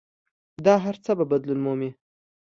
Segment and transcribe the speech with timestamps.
[0.65, 1.89] دا هر څه به بدلون مومي.